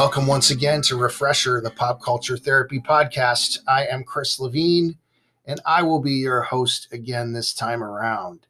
[0.00, 3.58] Welcome once again to Refresher, the Pop Culture Therapy Podcast.
[3.68, 4.96] I am Chris Levine,
[5.44, 8.46] and I will be your host again this time around.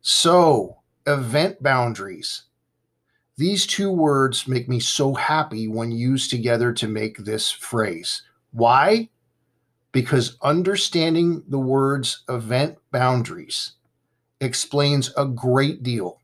[0.00, 0.76] So,
[1.08, 2.44] event boundaries.
[3.36, 8.22] These two words make me so happy when used together to make this phrase.
[8.52, 9.08] Why?
[9.90, 13.72] Because understanding the words event boundaries
[14.40, 16.20] explains a great deal,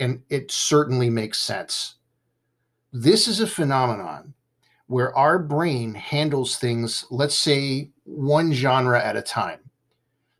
[0.00, 1.95] and it certainly makes sense.
[2.92, 4.34] This is a phenomenon
[4.86, 9.58] where our brain handles things, let's say, one genre at a time.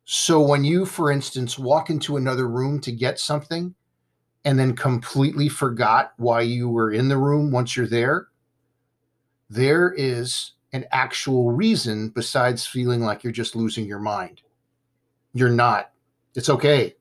[0.05, 3.75] So when you, for instance, walk into another room to get something
[4.45, 8.29] and then completely forgot why you were in the room once you're there,
[9.51, 14.43] there is an actual reason besides feeling like you're just losing your mind.
[15.33, 15.91] You're not.
[16.37, 16.95] It's okay.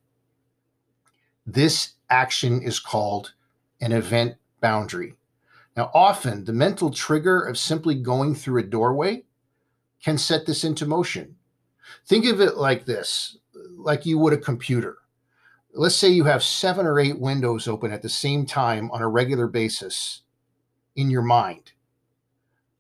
[1.46, 3.34] This action is called
[3.82, 5.14] an event boundary.
[5.76, 9.24] Now, often the mental trigger of simply going through a doorway
[10.02, 11.36] can set this into motion.
[12.08, 13.38] Think of it like this
[13.78, 14.98] like you would a computer.
[15.74, 19.08] Let's say you have seven or eight windows open at the same time on a
[19.08, 20.22] regular basis
[20.96, 21.74] in your mind.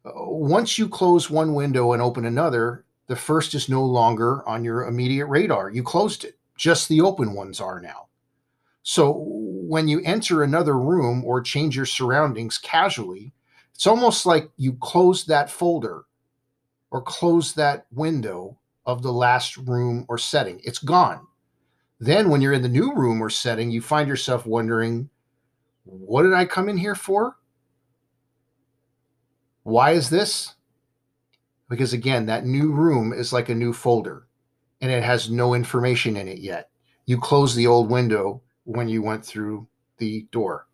[0.05, 4.63] Uh, once you close one window and open another, the first is no longer on
[4.63, 5.69] your immediate radar.
[5.69, 8.07] You closed it, just the open ones are now.
[8.83, 9.11] So
[9.67, 13.33] when you enter another room or change your surroundings casually,
[13.73, 16.03] it's almost like you close that folder
[16.91, 20.61] or close that window of the last room or setting.
[20.63, 21.25] It's gone.
[21.99, 25.09] Then when you're in the new room or setting, you find yourself wondering,
[25.83, 27.37] what did I come in here for?
[29.63, 30.53] Why is this?
[31.69, 34.27] Because again, that new room is like a new folder
[34.79, 36.69] and it has no information in it yet.
[37.07, 39.67] You close the old window when you went through
[39.97, 40.67] the door.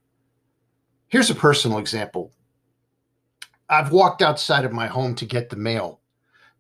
[1.08, 2.32] Here's a personal example.
[3.70, 6.02] I've walked outside of my home to get the mail,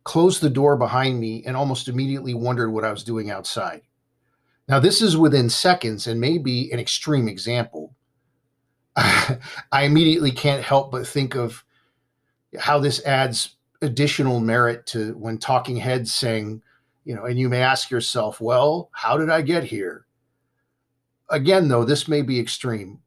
[0.03, 3.81] closed the door behind me, and almost immediately wondered what I was doing outside.
[4.67, 7.95] Now, this is within seconds and may be an extreme example.
[8.95, 9.39] I
[9.73, 11.63] immediately can't help but think of
[12.59, 16.61] how this adds additional merit to when talking heads saying,
[17.03, 20.05] you know, and you may ask yourself, well, how did I get here?
[21.31, 22.99] Again, though, this may be extreme.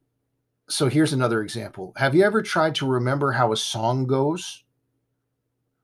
[0.67, 1.93] So here's another example.
[1.95, 4.63] Have you ever tried to remember how a song goes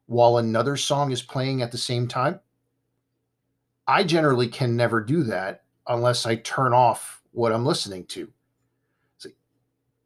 [0.08, 2.40] while another song is playing at the same time?
[3.88, 8.32] I generally can never do that unless I turn off what I'm listening to.
[9.18, 9.30] So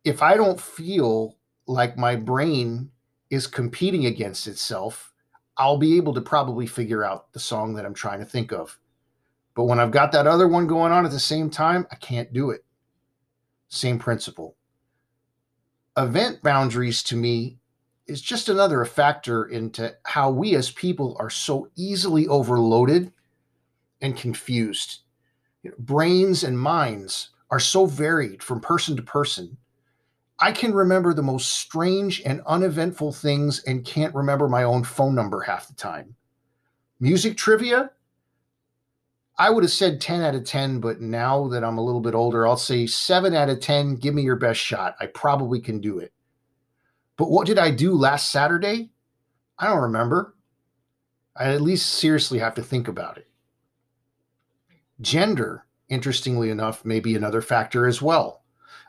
[0.04, 2.92] if I don't feel like my brain
[3.30, 5.14] is competing against itself,
[5.58, 8.78] I'll be able to probably figure out the song that I'm trying to think of.
[9.56, 12.32] But when I've got that other one going on at the same time, I can't
[12.34, 12.64] do it.
[13.70, 14.58] Same principle.
[15.98, 17.58] Event boundaries to me
[18.06, 23.12] is just another factor into how we as people are so easily overloaded
[24.02, 25.00] and confused.
[25.64, 29.58] You know, brains and minds are so varied from person to person.
[30.38, 35.16] I can remember the most strange and uneventful things and can't remember my own phone
[35.16, 36.16] number half the time.
[37.00, 37.92] Music trivia,
[39.38, 42.16] I would have said 10 out of 10, but now that I'm a little bit
[42.16, 43.96] older, I'll say 7 out of 10.
[43.96, 44.96] Give me your best shot.
[45.00, 46.14] I probably can do it.
[47.18, 48.92] But what did I do last Saturday?
[49.60, 50.36] I don't remember.
[51.36, 53.28] I at least seriously have to think about it.
[55.02, 58.44] Gender, interestingly enough, may be another factor as well.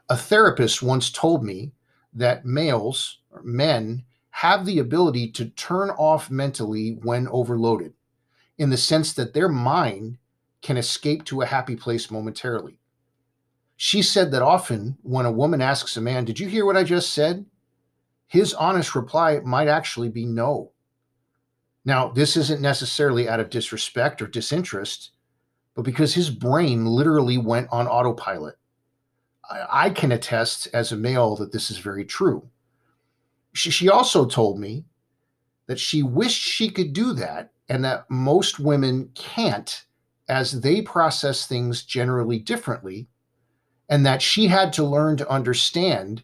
[0.09, 1.73] A therapist once told me
[2.13, 7.95] that males or men have the ability to turn off mentally when overloaded,
[8.59, 10.19] in the sense that their mind
[10.63, 12.79] can escape to a happy place momentarily.
[13.77, 16.85] She said that often when a woman asks a man, Did you hear what I
[16.85, 17.47] just said?
[18.27, 20.73] His honest reply might actually be no.
[21.85, 25.13] Now, this isn't necessarily out of disrespect or disinterest,
[25.75, 28.57] but because his brain literally went on autopilot.
[29.49, 32.49] I, can attest as a male that this is very true.
[33.53, 34.87] She, she also told me
[35.69, 39.85] that she wished she could do that and that most women can't
[40.29, 43.09] as they process things generally differently,
[43.89, 46.23] and that she had to learn to understand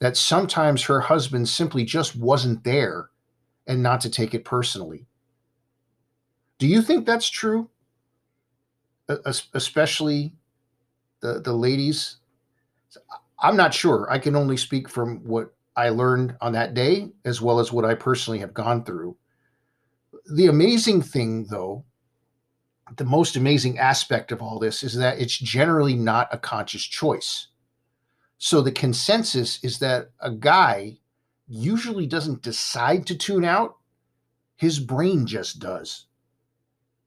[0.00, 3.10] that sometimes her husband simply just wasn't there
[3.66, 5.06] and not to take it personally.
[6.58, 7.70] Do you think that's true?
[9.54, 10.34] Especially
[11.20, 12.16] the, the ladies?
[13.40, 14.06] I'm not sure.
[14.10, 17.84] I can only speak from what I learned on that day as well as what
[17.84, 19.16] I personally have gone through.
[20.34, 21.84] The amazing thing, though,
[22.96, 27.48] the most amazing aspect of all this is that it's generally not a conscious choice.
[28.38, 30.98] So the consensus is that a guy
[31.48, 33.76] usually doesn't decide to tune out,
[34.56, 36.06] his brain just does.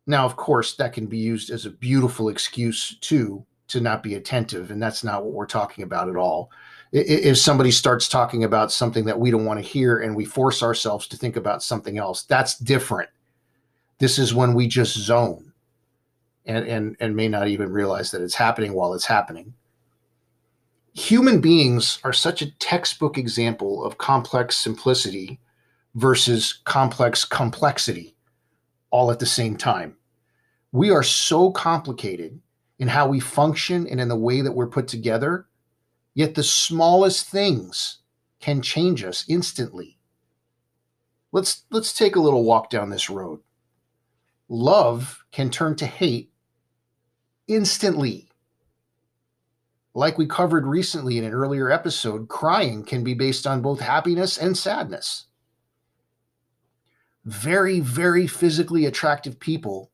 [0.07, 4.16] Now, of course, that can be used as a beautiful excuse too to not be
[4.16, 6.51] attentive, and that's not what we're talking about at all.
[6.92, 10.62] If somebody starts talking about something that we don't want to hear and we force
[10.62, 13.10] ourselves to think about something else, that's different.
[14.00, 15.50] This is when we just zone
[16.46, 19.54] and, and, and may not even realize that it's happening while it's happening
[20.94, 25.40] human beings are such a textbook example of complex simplicity
[25.96, 28.16] versus complex complexity
[28.90, 29.96] all at the same time.
[30.72, 32.40] We are so complicated
[32.80, 35.46] in how we function and in the way that we're put together,
[36.14, 38.00] yet the smallest things
[38.40, 39.98] can change us instantly.
[41.32, 43.40] Let's let's take a little walk down this road.
[44.50, 46.31] Love can turn to hate
[47.53, 48.31] instantly
[49.94, 54.38] like we covered recently in an earlier episode, crying can be based on both happiness
[54.38, 55.25] and sadness.
[57.25, 59.92] Very, very physically attractive people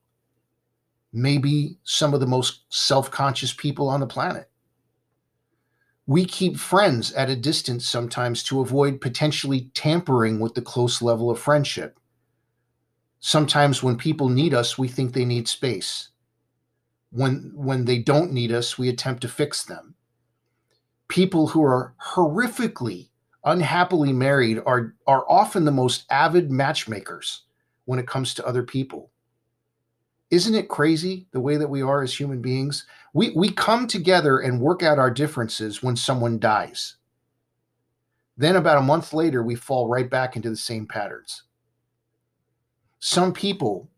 [1.12, 4.50] may be some of the most self conscious people on the planet.
[6.06, 11.30] We keep friends at a distance sometimes to avoid potentially tampering with the close level
[11.30, 12.00] of friendship.
[13.19, 16.10] Sometimes when people need us, we think they need space
[17.18, 19.96] when when they don't need us we attempt to fix them.
[21.08, 23.10] People who are horrifically
[23.44, 27.44] unhappily married are are often the most avid matchmakers
[27.86, 29.10] when it comes to other people.
[30.30, 32.86] Isn't it crazy the way that we are as human beings?
[33.14, 36.98] We we come together and work out our differences when someone dies.
[38.38, 41.44] Then about a month later we fall right back into the same patterns.
[43.00, 43.90] Some people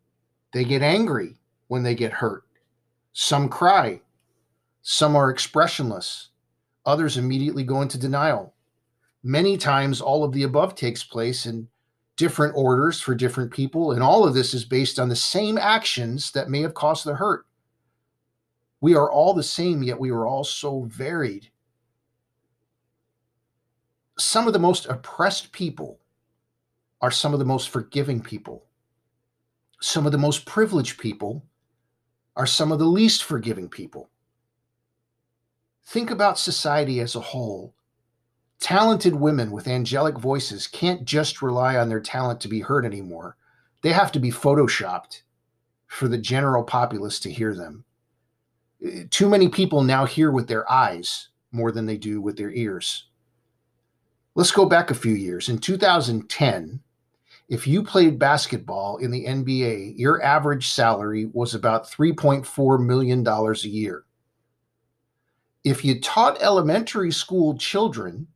[0.54, 1.36] they get angry
[1.68, 2.46] when they get hurt
[3.14, 4.02] some cry,
[4.82, 6.30] some are expressionless,
[6.86, 8.54] others immediately go into denial.
[9.24, 11.68] Many times, all of the above takes place in
[12.16, 16.32] different orders for different people, and all of this is based on the same actions
[16.32, 17.46] that may have caused the hurt.
[18.82, 21.50] We are all the same, yet we are all so varied.
[24.18, 26.00] Some of the most oppressed people
[27.02, 28.66] are some of the most forgiving people.
[29.82, 31.46] Some of the most privileged people
[32.40, 34.10] are some of the least forgiving people.
[35.88, 37.76] Think about society as a whole.
[38.62, 43.36] Talented women with angelic voices can't just rely on their talent to be heard anymore.
[43.82, 45.24] They have to be photoshopped
[45.88, 47.84] for the general populace to hear them.
[48.86, 52.52] Eh, too many people now hear with their eyes more than they do with their
[52.52, 53.10] ears.
[54.34, 55.50] Let's go back a few years.
[55.50, 56.80] In 2010,
[57.50, 63.54] if you played basketball in the NBA, your average salary was about $3.4 million a
[63.68, 64.06] year.
[65.64, 68.28] If you taught elementary school children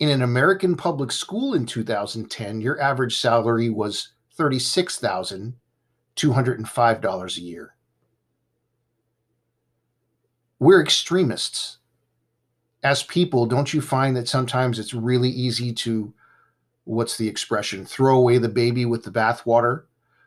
[0.00, 7.76] in an American public school in 2010, your average salary was $36,205 a year.
[10.58, 11.78] We're extremists.
[12.82, 16.12] As people, don't you find that sometimes it's really easy to
[16.84, 17.84] what's the expression?
[17.84, 19.84] Throw away the baby with the bathwater.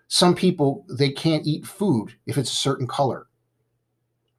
[0.08, 3.28] Some people, they can't eat food if it's a certain color.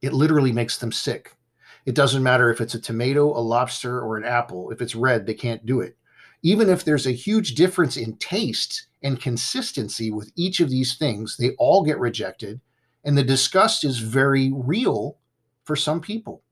[0.02, 1.34] It literally makes them sick.
[1.86, 4.70] It doesn't matter if it's a tomato, a lobster, or an apple.
[4.70, 5.96] If it's red, they can't do it.
[6.42, 11.36] Even if there's a huge difference in taste and consistency with each of these things,
[11.36, 12.60] they all get rejected.
[13.04, 15.18] And the disgust is very real
[15.64, 16.42] for some people.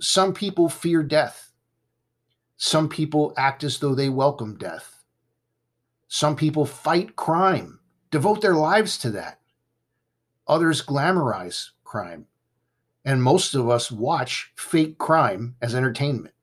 [0.00, 1.52] Some people fear death
[2.56, 5.04] some people act as though they welcome death.
[6.08, 9.40] Some people fight crime, devote their lives to that.
[10.48, 12.26] Others glamorize crime.
[13.04, 16.34] And most of us watch fake crime as entertainment.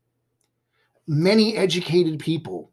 [1.08, 2.72] Many educated people,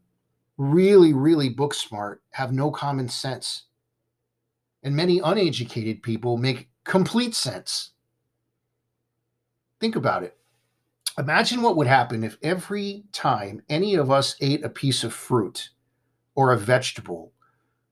[0.56, 3.64] really, really book smart, have no common sense.
[4.82, 7.90] And many uneducated people make complete sense.
[9.80, 10.36] Think about it.
[11.18, 15.70] Imagine what would happen if every time any of us ate a piece of fruit
[16.34, 17.32] or a vegetable,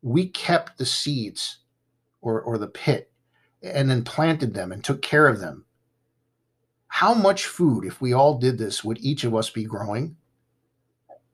[0.03, 1.59] we kept the seeds
[2.21, 3.11] or, or the pit
[3.63, 5.65] and then planted them and took care of them.
[6.89, 10.17] How much food, if we all did this, would each of us be growing?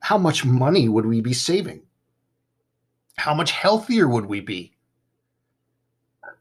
[0.00, 1.82] How much money would we be saving?
[3.16, 4.74] How much healthier would we be?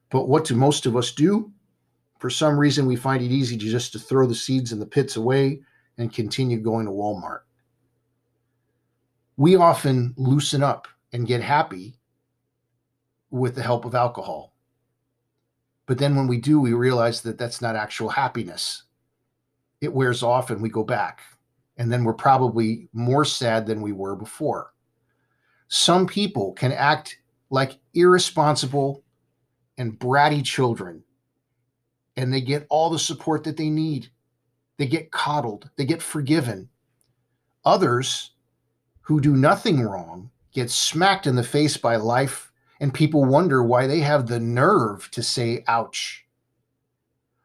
[0.10, 1.53] But what do most of us do?
[2.24, 4.86] For some reason we find it easy to just to throw the seeds and the
[4.86, 5.62] pits away
[5.98, 7.42] and continue going to Walmart.
[9.36, 12.00] We often loosen up and get happy
[13.30, 14.56] with the help of alcohol.
[15.86, 18.84] But then when we do, we realize that that's not actual happiness.
[19.82, 21.20] it wears off and we go back.
[21.76, 24.72] And then we're probably more sad than we were before.
[25.68, 27.18] Some people can act
[27.50, 29.04] like irresponsible
[29.78, 31.04] and bratty children,
[32.16, 34.10] and they get all the support that they need.
[34.78, 36.70] They get coddled, they get forgiven.
[37.66, 38.32] Others
[39.02, 43.88] who do nothing wrong get smacked in the face by life, and people wonder why
[43.88, 46.26] they have the nerve to say, ouch.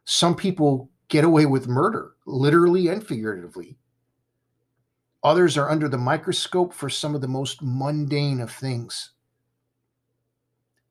[0.05, 3.79] Some people get away with murder, literally and figuratively.
[5.23, 9.11] Others are under the microscope for some of the most mundane of things.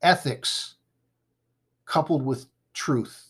[0.01, 0.75] Ethics
[1.85, 3.26] coupled with truth.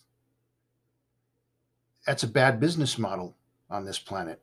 [2.08, 3.36] That's a bad business model
[3.70, 4.42] on this planet.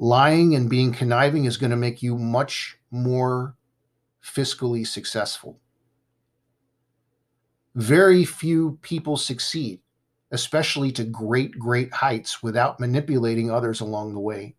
[0.00, 3.54] Lying and being conniving is going to make you much more
[4.22, 5.60] fiscally successful.
[7.76, 9.80] Very few people succeed,
[10.32, 14.56] especially to great, great heights without manipulating others along the way.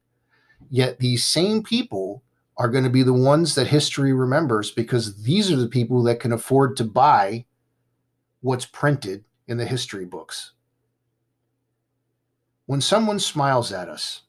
[0.69, 2.23] Yet these same people
[2.55, 6.21] are going to be the ones that history remembers because these are the people that
[6.21, 7.45] can afford to buy
[8.39, 10.53] what's printed in the history books.
[12.65, 14.21] When someone smiles at us,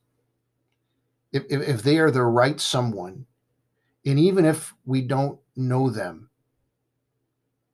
[1.33, 3.27] if, if, they are the right someone,
[4.07, 6.31] and even if we don't know them,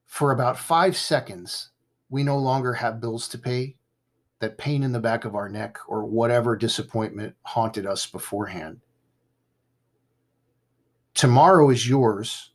[0.06, 1.70] for about five seconds,
[2.08, 3.76] we no longer have bills to pay,
[4.40, 8.80] that pain in the back of our neck, or whatever disappointment haunted us beforehand.
[11.14, 12.52] Tomorrow is yours,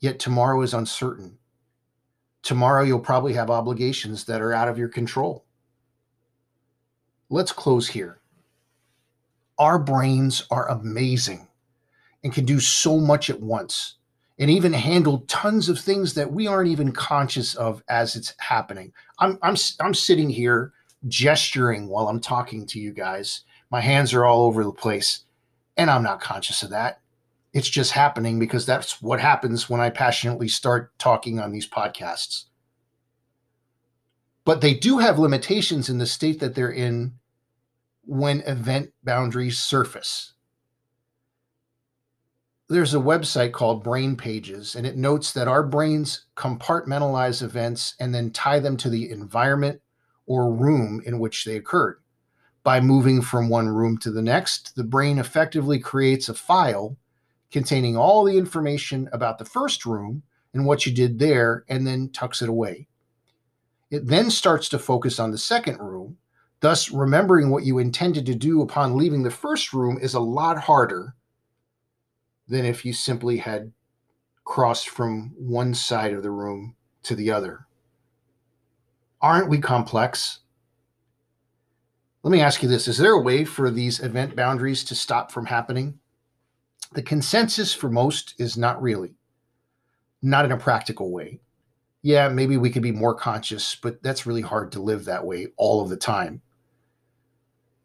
[0.00, 1.38] yet tomorrow is uncertain.
[2.42, 5.44] Tomorrow you'll probably have obligations that are out of your control.
[7.30, 8.20] Let's close here.
[9.58, 11.48] Our brains are amazing
[12.24, 13.96] and can do so much at once
[14.38, 18.92] and even handle tons of things that we aren't even conscious of as it's happening.
[19.18, 20.72] I'm I'm I'm sitting here
[21.08, 23.42] gesturing while I'm talking to you guys.
[23.70, 25.24] My hands are all over the place
[25.76, 27.00] and I'm not conscious of that.
[27.52, 32.44] It's just happening because that's what happens when I passionately start talking on these podcasts.
[34.48, 37.12] But they do have limitations in the state that they're in
[38.06, 40.32] when event boundaries surface
[42.68, 48.14] there's a website called Brain Pages, and it notes that our brains compartmentalize events and
[48.14, 49.80] then tie them to the environment
[50.26, 52.00] or room in which they occurred.
[52.64, 56.98] By moving from one room to the next, the brain effectively creates a file
[57.50, 62.10] containing all the information about the first room and what you did there, and then
[62.10, 62.87] tucks it away.
[63.90, 66.18] It then starts to focus on the second room.
[66.60, 70.58] Thus, remembering what you intended to do upon leaving the first room is a lot
[70.58, 71.14] harder
[72.48, 73.72] than if you simply had
[74.44, 77.66] crossed from one side of the room to the other.
[79.20, 80.40] Aren't we complex?
[82.22, 85.30] Let me ask you this Is there a way for these event boundaries to stop
[85.30, 85.98] from happening?
[86.92, 89.14] The consensus for most is not really,
[90.22, 91.40] not in a practical way.
[92.02, 95.48] Yeah, maybe we could be more conscious, but that's really hard to live that way
[95.56, 96.40] all of the time.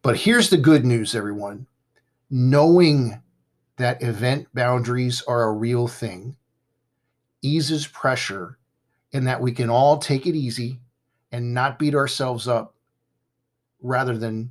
[0.01, 1.67] But here's the good news, everyone
[2.36, 3.22] knowing
[3.77, 6.36] that event boundaries are a real thing
[7.43, 8.58] eases pressure
[9.12, 10.79] in that we can all take it easy
[11.32, 12.74] and not beat ourselves up
[13.82, 14.50] rather than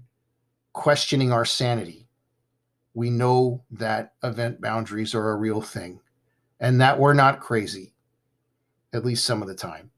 [0.75, 2.07] questioning our sanity.
[2.95, 6.01] We know that event boundaries are a real thing
[6.61, 7.95] and that we're not crazy,
[8.93, 9.91] at least some of the time.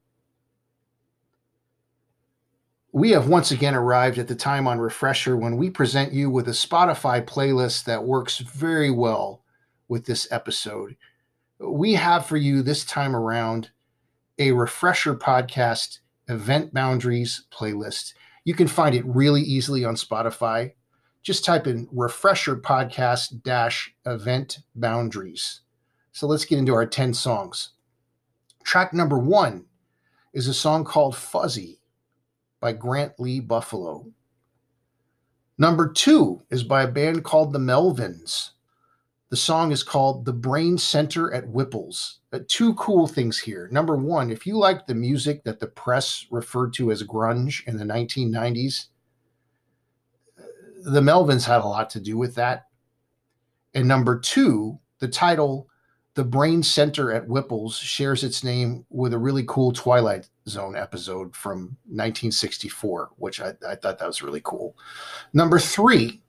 [2.92, 6.46] We have once again arrived at the time on Refresher when we present you with
[6.46, 9.42] a Spotify playlist that works very well
[9.88, 10.96] with this episode.
[11.58, 13.70] We have for you this time around
[14.38, 15.98] a Refresher Podcast
[16.28, 18.14] Event Boundaries playlist.
[18.44, 20.74] You can find it really easily on Spotify.
[21.22, 25.62] Just type in Refresher Podcast dash Event Boundaries.
[26.12, 27.70] So let's get into our 10 songs.
[28.64, 29.66] Track number one
[30.33, 31.80] is a song called Fuzzy
[32.61, 34.06] by Grant Lee Buffalo.
[35.59, 38.50] Number two is by a band called the Melvins.
[39.28, 42.21] The song is called The Brain Center at Whipple's.
[42.33, 43.68] Uh, two cool things here.
[43.71, 47.76] Number one, if you like the music that the press referred to as grunge in
[47.76, 48.87] the 1990s,
[50.85, 52.64] the Melvins had a lot to do with that.
[53.75, 55.68] And number two, the title
[56.14, 61.35] the brain center at Whipple's shares its name with a really cool Twilight Zone episode
[61.35, 64.76] from 1964, which I, I, thought that was really cool.
[65.33, 66.23] Number three,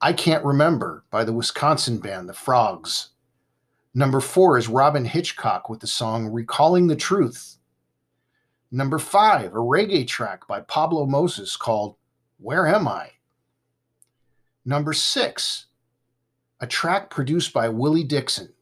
[0.00, 3.10] I Can't Remember by the Wisconsin band, The Frogs.
[3.94, 7.56] Number four is Robyn Hitchcock with the song Recalling the Truth.
[8.70, 11.96] Number five, a reggae track by Pablo Moses called
[12.38, 13.10] Where Am I?
[14.64, 15.66] Number six,
[16.60, 18.52] a track produced by Willie Dixon.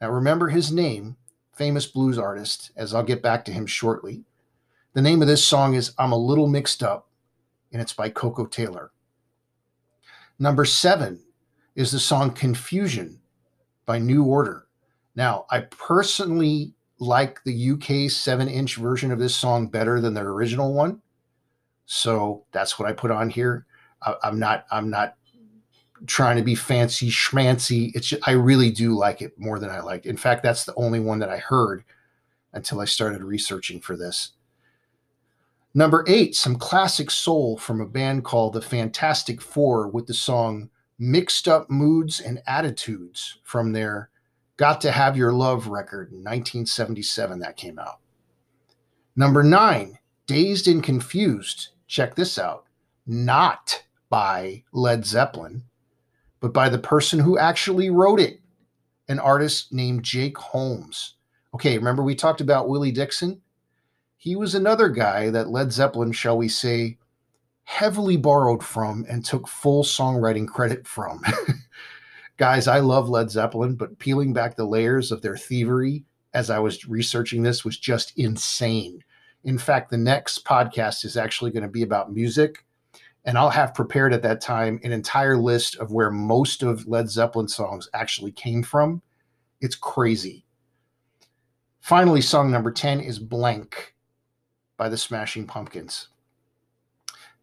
[0.00, 1.16] Now, remember his name,
[1.52, 4.24] famous blues artist, as I'll get back to him shortly.
[4.94, 7.08] The name of this song is I'm a Little Mixed Up,
[7.72, 8.92] and it's by Koko Taylor.
[10.38, 11.20] Number seven
[11.74, 13.20] is the song Confusion
[13.86, 14.66] by New Order.
[15.16, 20.28] Now, I personally like the UK seven inch version of this song better than their
[20.28, 21.02] original one.
[21.86, 23.66] So that's what I put on here.
[24.02, 25.16] I, am not, I'm not
[26.06, 27.90] trying to be fancy schmancy.
[27.94, 30.06] It's just, I really do like it more than I liked.
[30.06, 31.84] In fact, that's the only one that I heard
[32.52, 34.32] until I started researching for this.
[35.74, 40.70] Number eight, some classic soul from a band called the Fantastic Four with the song
[40.98, 44.10] Mixed Up Moods and Attitudes from their
[44.56, 48.00] Got to Have Your Love record in 1977 that came out.
[49.14, 51.68] Number nine, Dazed and Confused.
[51.86, 52.64] Check this out.
[53.06, 55.62] Not by Led Zeppelin,
[56.40, 58.40] but by the person who actually wrote it,
[59.08, 61.14] an artist named Jake Holmes.
[61.54, 63.40] Okay, remember we talked about Willie Dixon?
[64.18, 66.98] he was another guy that Led Zeppelin, shall we say,
[67.62, 71.22] heavily borrowed from and took full songwriting credit from.
[72.36, 76.04] Guys, I love Led Zeppelin, but peeling back the layers of their thievery
[76.34, 79.02] as I was researching this was just insane.
[79.44, 82.64] In fact, the next podcast is actually going to be about music.
[83.24, 87.10] And I'll have prepared at that time an entire list of where most of Led
[87.10, 89.02] Zeppelin songs actually came from.
[89.60, 90.44] It's crazy.
[91.80, 93.94] Finally, song number 10 is Blank
[94.76, 96.08] by the Smashing Pumpkins.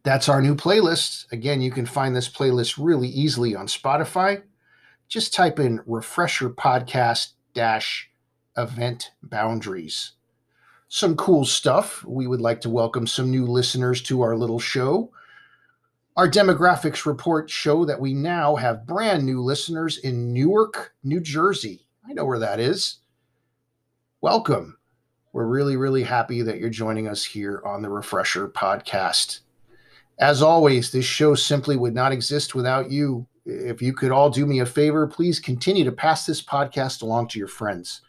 [0.03, 1.31] That's our new playlist.
[1.31, 4.43] Again, you can find this playlist really easily on Spotify.
[5.07, 8.09] Just type in refresher podcast dash
[8.55, 10.11] event boundaries.
[10.89, 12.05] Some cool stuff.
[12.05, 15.11] We would like to welcome some new listeners to our little show.
[16.17, 21.87] Our demographics report show that we now have brand new listeners in Newark, New Jersey.
[22.07, 22.99] I know where that is.
[24.21, 24.77] Welcome.
[25.33, 29.41] We're really, really happy that you're joining us here on the Refresher podcast.
[30.17, 33.27] As always, this show simply would not exist without you.
[33.45, 37.27] If you could all do me a favor, please continue to pass this podcast along
[37.29, 38.03] to your friends.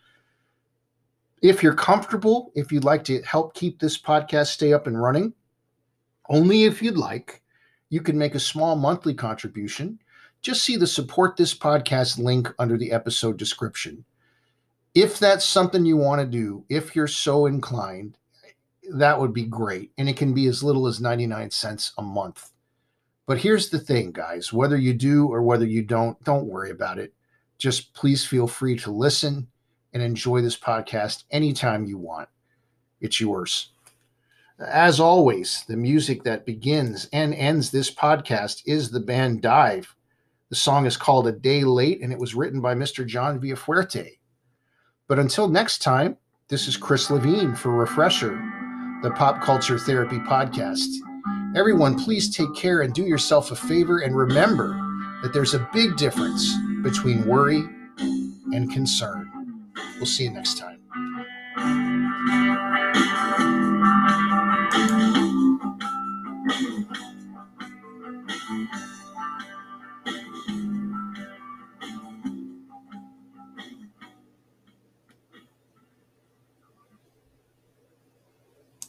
[1.42, 5.34] If you're comfortable, if you'd like to help keep this podcast stay up and running,
[6.28, 7.42] only if you'd like,
[7.90, 10.00] you can make a small monthly contribution.
[10.42, 14.04] Just see the support this podcast link under the episode description
[14.96, 18.16] if that's something you want to do, if you're so inclined,
[18.94, 19.92] that would be great.
[19.98, 22.50] And it can be as little as 99 cents a month.
[23.26, 26.98] But here's the thing, guys whether you do or whether you don't, don't worry about
[26.98, 27.12] it.
[27.58, 29.48] Just please feel free to listen
[29.92, 32.30] and enjoy this podcast anytime you want.
[33.02, 33.72] It's yours.
[34.58, 39.94] As always, the music that begins and ends this podcast is the band Dive.
[40.48, 43.06] The song is called A Day Late and it was written by Mr.
[43.06, 44.18] John Villafuerte.
[45.08, 46.16] But until next time,
[46.48, 48.42] this is Chris Levine for Refresher,
[49.02, 50.88] the Pop Culture Therapy Podcast.
[51.54, 54.68] Everyone, please take care and do yourself a favor and remember
[55.22, 56.50] that there's a big difference
[56.82, 57.62] between worry
[57.98, 59.30] and concern.
[59.96, 60.75] We'll see you next time.